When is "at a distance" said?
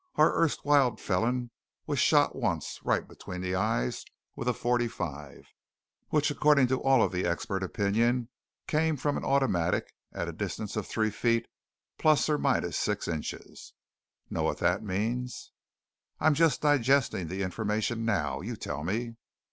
10.11-10.75